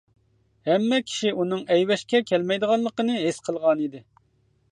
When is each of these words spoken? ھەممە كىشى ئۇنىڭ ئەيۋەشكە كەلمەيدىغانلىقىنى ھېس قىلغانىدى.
ھەممە 0.69 0.97
كىشى 1.09 1.33
ئۇنىڭ 1.41 1.61
ئەيۋەشكە 1.75 2.21
كەلمەيدىغانلىقىنى 2.31 3.19
ھېس 3.27 3.39
قىلغانىدى. 3.49 4.05